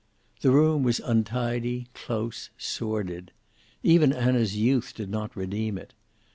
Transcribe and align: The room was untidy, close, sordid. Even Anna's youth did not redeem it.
The 0.41 0.49
room 0.49 0.81
was 0.81 0.99
untidy, 0.99 1.85
close, 1.93 2.49
sordid. 2.57 3.31
Even 3.83 4.11
Anna's 4.11 4.55
youth 4.55 4.95
did 4.95 5.11
not 5.11 5.35
redeem 5.35 5.77
it. 5.77 5.93